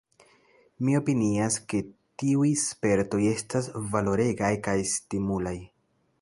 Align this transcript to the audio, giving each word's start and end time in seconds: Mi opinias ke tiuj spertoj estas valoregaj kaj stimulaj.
Mi 0.85 0.95
opinias 0.99 1.57
ke 1.73 1.81
tiuj 2.21 2.47
spertoj 2.63 3.21
estas 3.33 3.69
valoregaj 3.93 4.51
kaj 4.71 4.77
stimulaj. 4.95 5.55